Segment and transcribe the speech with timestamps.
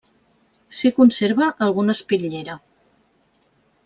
[0.77, 2.57] S'hi conserva alguna espitllera.